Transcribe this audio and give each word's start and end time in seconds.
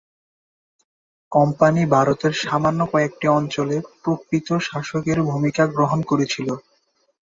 Company 1.31 1.81
ভারতের 1.95 2.33
সামান্য 2.43 2.81
কয়েকটি 2.93 3.25
অঞ্চলে 3.37 3.75
প্রকৃত 4.01 4.47
শাসকের 4.67 5.17
ভূমিকা 5.29 5.63
গ্রহণ 5.75 5.99
করেছিল। 6.09 6.47